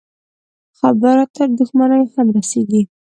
[0.79, 2.81] خبره تر دښمنيو هم رسېږي.